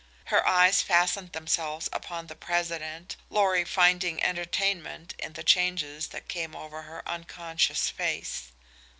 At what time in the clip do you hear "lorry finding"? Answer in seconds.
3.29-4.23